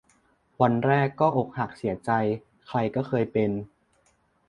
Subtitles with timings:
[0.61, 2.11] วันแรก ก็อกหัก เสียใจ
[2.67, 3.51] ใครก็เคยเป็น